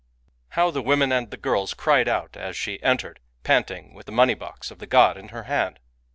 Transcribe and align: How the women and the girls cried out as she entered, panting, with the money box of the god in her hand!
How 0.57 0.71
the 0.71 0.81
women 0.81 1.11
and 1.11 1.29
the 1.29 1.37
girls 1.37 1.75
cried 1.75 2.07
out 2.07 2.35
as 2.35 2.57
she 2.57 2.81
entered, 2.81 3.19
panting, 3.43 3.93
with 3.93 4.07
the 4.07 4.11
money 4.11 4.33
box 4.33 4.71
of 4.71 4.79
the 4.79 4.87
god 4.87 5.15
in 5.15 5.27
her 5.27 5.43
hand! 5.43 5.77